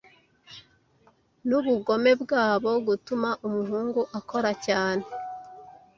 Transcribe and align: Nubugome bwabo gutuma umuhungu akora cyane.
Nubugome 1.47 2.11
bwabo 2.21 2.71
gutuma 2.87 3.29
umuhungu 3.47 4.01
akora 4.19 4.51
cyane. 4.65 5.05